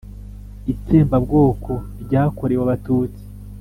itsembabwoko 0.73 1.71
ryakorewe 2.03 2.61
abatutsi. 2.65 3.23